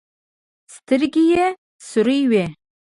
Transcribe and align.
سترګې 0.75 1.23
يې 1.33 1.45
سورې 1.87 2.19
وې. 2.31 2.45